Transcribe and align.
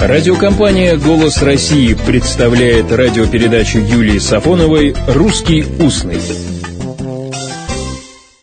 Радиокомпания 0.00 0.96
«Голос 0.98 1.40
России» 1.40 1.94
представляет 1.94 2.92
радиопередачу 2.92 3.78
Юлии 3.78 4.18
Сафоновой 4.18 4.94
«Русский 5.08 5.64
устный». 5.80 6.20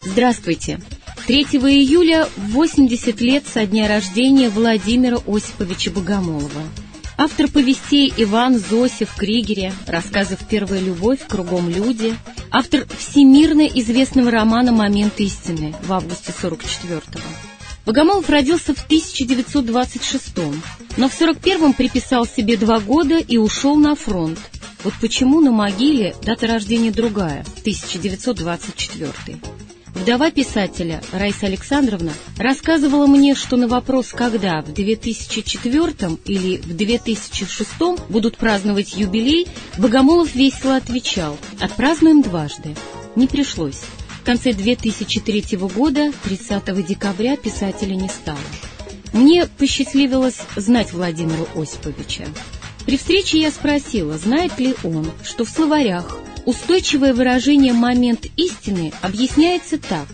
Здравствуйте. 0.00 0.80
3 1.26 1.42
июля 1.42 2.26
80 2.38 3.20
лет 3.20 3.44
со 3.46 3.66
дня 3.66 3.88
рождения 3.88 4.48
Владимира 4.48 5.18
Осиповича 5.26 5.90
Богомолова. 5.90 6.62
Автор 7.18 7.48
повестей 7.48 8.12
Иван 8.16 8.58
Зосев 8.58 9.14
Кригере, 9.14 9.72
рассказов 9.86 10.40
«Первая 10.48 10.80
любовь», 10.80 11.20
«Кругом 11.28 11.68
люди», 11.68 12.14
автор 12.50 12.86
всемирно 12.98 13.66
известного 13.66 14.30
романа 14.30 14.72
«Момент 14.72 15.20
истины» 15.20 15.74
в 15.82 15.92
августе 15.92 16.32
44-го. 16.42 17.53
Богомолов 17.86 18.30
родился 18.30 18.74
в 18.74 18.88
1926-м, 18.88 20.62
но 20.96 21.08
в 21.08 21.20
41-м 21.20 21.74
приписал 21.74 22.26
себе 22.26 22.56
два 22.56 22.80
года 22.80 23.18
и 23.18 23.36
ушел 23.36 23.76
на 23.76 23.94
фронт. 23.94 24.38
Вот 24.82 24.94
почему 25.00 25.40
на 25.40 25.50
могиле 25.50 26.14
дата 26.22 26.46
рождения 26.46 26.90
другая, 26.90 27.44
1924 27.60 29.10
-й. 29.26 29.64
Вдова 29.94 30.30
писателя 30.30 31.00
Раиса 31.12 31.46
Александровна 31.46 32.12
рассказывала 32.36 33.06
мне, 33.06 33.34
что 33.34 33.56
на 33.56 33.68
вопрос, 33.68 34.08
когда 34.08 34.60
в 34.60 34.72
2004 34.72 36.18
или 36.26 36.56
в 36.58 36.76
2006 36.76 37.70
будут 38.08 38.36
праздновать 38.36 38.96
юбилей, 38.96 39.46
Богомолов 39.78 40.34
весело 40.34 40.76
отвечал 40.76 41.38
«Отпразднуем 41.60 42.22
дважды». 42.22 42.74
Не 43.14 43.28
пришлось. 43.28 43.82
В 44.24 44.26
конце 44.26 44.54
2003 44.54 45.58
года, 45.58 46.10
30 46.24 46.86
декабря, 46.86 47.36
писателя 47.36 47.94
не 47.94 48.08
стало. 48.08 48.38
Мне 49.12 49.44
посчастливилось 49.44 50.38
знать 50.56 50.94
Владимира 50.94 51.44
Осиповича. 51.54 52.24
При 52.86 52.96
встрече 52.96 53.38
я 53.42 53.50
спросила, 53.50 54.16
знает 54.16 54.58
ли 54.58 54.74
он, 54.82 55.10
что 55.22 55.44
в 55.44 55.50
словарях 55.50 56.18
Устойчивое 56.44 57.14
выражение 57.14 57.72
«момент 57.72 58.26
истины» 58.36 58.92
объясняется 59.00 59.78
так. 59.78 60.06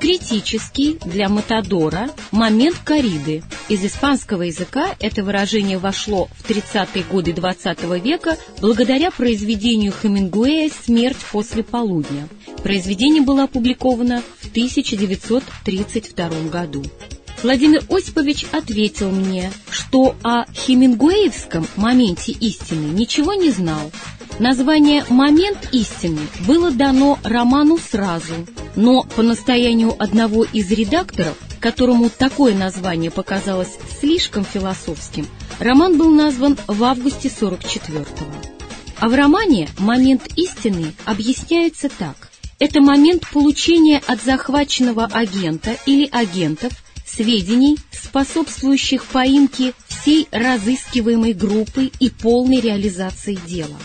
Критический 0.00 0.98
для 1.04 1.28
Матадора 1.28 2.10
момент 2.32 2.76
кориды. 2.84 3.44
Из 3.68 3.84
испанского 3.84 4.42
языка 4.42 4.94
это 5.00 5.22
выражение 5.22 5.78
вошло 5.78 6.28
в 6.38 6.50
30-е 6.50 7.04
годы 7.04 7.30
XX 7.30 7.76
-го 7.76 8.00
века 8.00 8.36
благодаря 8.60 9.10
произведению 9.10 9.92
Хемингуэя 9.92 10.70
«Смерть 10.84 11.24
после 11.30 11.62
полудня». 11.62 12.28
Произведение 12.66 13.22
было 13.22 13.44
опубликовано 13.44 14.24
в 14.40 14.50
1932 14.50 16.28
году. 16.50 16.82
Владимир 17.44 17.84
Осипович 17.88 18.44
ответил 18.50 19.08
мне, 19.12 19.52
что 19.70 20.16
о 20.24 20.46
хемингуэевском 20.52 21.64
моменте 21.76 22.32
истины 22.32 22.90
ничего 22.90 23.34
не 23.34 23.50
знал, 23.52 23.92
Название 24.40 25.04
«Момент 25.08 25.68
истины» 25.72 26.18
было 26.46 26.72
дано 26.72 27.18
роману 27.22 27.78
сразу, 27.78 28.34
но 28.74 29.04
по 29.04 29.22
настоянию 29.22 29.94
одного 29.98 30.44
из 30.44 30.70
редакторов, 30.72 31.38
которому 31.60 32.10
такое 32.10 32.54
название 32.54 33.12
показалось 33.12 33.78
слишком 34.00 34.44
философским, 34.44 35.26
роман 35.60 35.96
был 35.96 36.10
назван 36.10 36.58
в 36.66 36.82
августе 36.82 37.28
44-го. 37.28 38.26
А 38.98 39.08
в 39.08 39.14
романе 39.14 39.68
«Момент 39.78 40.28
истины» 40.36 40.92
объясняется 41.06 41.88
так. 41.88 42.26
Это 42.58 42.80
момент 42.80 43.28
получения 43.30 44.00
от 44.06 44.22
захваченного 44.22 45.04
агента 45.04 45.76
или 45.84 46.08
агентов 46.10 46.72
сведений, 47.06 47.76
способствующих 47.92 49.04
поимке 49.04 49.74
всей 49.88 50.26
разыскиваемой 50.30 51.34
группы 51.34 51.90
и 52.00 52.10
полной 52.10 52.60
реализации 52.60 53.38
дела. 53.46 53.76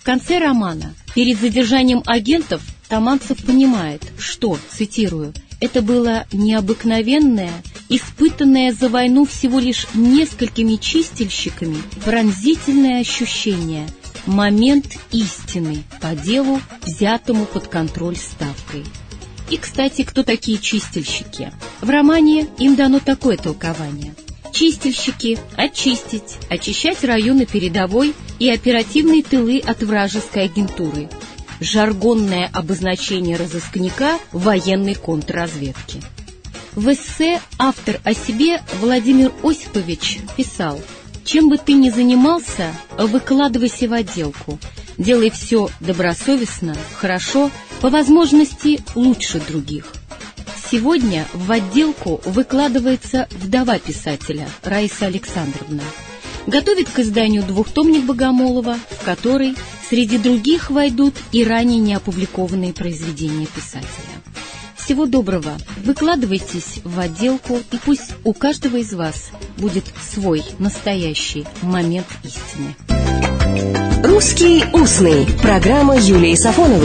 В 0.00 0.04
конце 0.04 0.38
романа, 0.38 0.94
перед 1.14 1.40
задержанием 1.40 2.02
агентов, 2.06 2.62
Таманцев 2.88 3.44
понимает, 3.44 4.02
что, 4.18 4.58
цитирую, 4.70 5.32
«это 5.60 5.82
было 5.82 6.26
необыкновенное, 6.32 7.52
испытанное 7.88 8.72
за 8.72 8.88
войну 8.88 9.24
всего 9.24 9.58
лишь 9.58 9.86
несколькими 9.94 10.76
чистильщиками, 10.76 11.78
пронзительное 12.04 13.00
ощущение, 13.00 13.88
момент 14.26 14.86
истины 15.12 15.84
по 16.00 16.14
делу, 16.14 16.60
взятому 16.82 17.44
под 17.46 17.68
контроль 17.68 18.16
ставкой». 18.16 18.84
И, 19.50 19.56
кстати, 19.56 20.02
кто 20.02 20.22
такие 20.22 20.58
чистильщики? 20.58 21.52
В 21.80 21.90
романе 21.90 22.48
им 22.58 22.76
дано 22.76 22.98
такое 22.98 23.36
толкование– 23.36 24.14
чистильщики, 24.52 25.38
очистить, 25.56 26.38
очищать 26.48 27.04
районы 27.04 27.44
передовой 27.44 28.14
и 28.38 28.48
оперативные 28.48 29.22
тылы 29.22 29.58
от 29.58 29.82
вражеской 29.82 30.44
агентуры. 30.44 31.10
Жаргонное 31.60 32.50
обозначение 32.52 33.36
разыскника 33.36 34.18
военной 34.32 34.94
контрразведки. 34.94 36.00
В 36.74 36.92
эссе 36.92 37.40
автор 37.58 38.00
о 38.04 38.14
себе 38.14 38.60
Владимир 38.80 39.32
Осипович 39.42 40.18
писал 40.36 40.80
«Чем 41.24 41.48
бы 41.48 41.58
ты 41.58 41.72
ни 41.72 41.90
занимался, 41.90 42.72
выкладывайся 42.98 43.88
в 43.88 43.92
отделку. 43.92 44.58
Делай 44.98 45.30
все 45.30 45.68
добросовестно, 45.80 46.76
хорошо, 46.94 47.50
по 47.80 47.90
возможности 47.90 48.80
лучше 48.94 49.40
других». 49.40 49.92
Сегодня 50.70 51.26
в 51.32 51.52
отделку 51.52 52.20
выкладывается 52.24 53.28
вдова 53.30 53.78
писателя 53.78 54.48
Раиса 54.62 55.06
Александровна. 55.06 55.82
Готовит 56.46 56.90
к 56.90 56.98
изданию 56.98 57.42
двухтомник 57.42 58.04
Богомолова, 58.04 58.76
в 58.90 59.04
который 59.04 59.54
среди 59.88 60.18
других 60.18 60.70
войдут 60.70 61.14
и 61.32 61.44
ранее 61.44 61.78
неопубликованные 61.78 62.72
произведения 62.72 63.46
писателя. 63.46 64.13
Всего 64.84 65.06
доброго. 65.06 65.52
Выкладывайтесь 65.82 66.80
в 66.84 67.00
отделку, 67.00 67.58
и 67.72 67.76
пусть 67.82 68.12
у 68.22 68.34
каждого 68.34 68.76
из 68.76 68.92
вас 68.92 69.30
будет 69.56 69.84
свой 70.12 70.44
настоящий 70.58 71.46
момент 71.62 72.06
истины. 72.22 72.76
«Русский 74.04 74.62
устный»– 74.74 75.26
программа 75.42 75.96
Юлии 75.96 76.34
Сафоновой. 76.34 76.82